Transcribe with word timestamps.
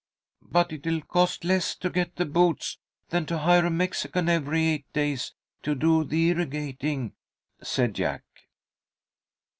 "But 0.49 0.73
it'll 0.73 1.01
cost 1.01 1.43
less 1.45 1.75
to 1.75 1.91
get 1.91 2.15
the 2.15 2.25
boots 2.25 2.79
than 3.09 3.27
to 3.27 3.37
hire 3.37 3.67
a 3.67 3.69
Mexican 3.69 4.29
every 4.29 4.65
eight 4.65 4.91
days 4.93 5.35
to 5.61 5.75
do 5.75 6.03
the 6.03 6.31
irrigating," 6.31 7.13
said 7.61 7.93
Jack. 7.93 8.23